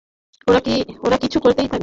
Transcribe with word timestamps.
ওরা 1.03 1.17
পিছু 1.21 1.37
করতেই 1.39 1.63
থাকবে। 1.63 1.79